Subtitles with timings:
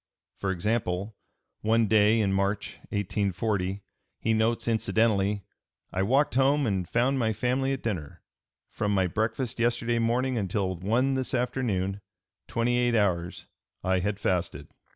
[0.39, 1.15] For example,
[1.61, 3.83] one day in March, 1840,
[4.19, 5.43] he notes incidentally:
[5.93, 8.23] "I walked home and found my family at dinner.
[8.71, 12.01] From my breakfast yesterday morning until one this afternoon,
[12.47, 13.45] twenty eight hours,
[13.83, 14.69] I had fasted."